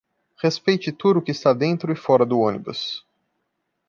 [0.43, 3.05] Respeite tudo o que está dentro e fora do ônibus.